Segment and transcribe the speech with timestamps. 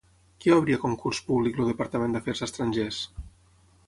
[0.43, 3.03] Què obre a concurs públic el Departament d'Afers estrangers?